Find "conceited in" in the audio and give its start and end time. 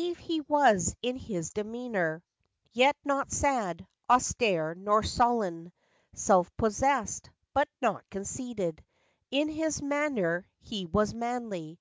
8.08-9.50